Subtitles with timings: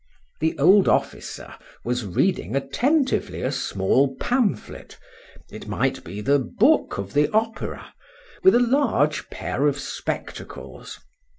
[0.39, 1.53] The old officer
[1.85, 4.97] was reading attentively a small pamphlet,
[5.51, 7.93] it might be the book of the opera,
[8.41, 10.99] with a large pair of spectacles.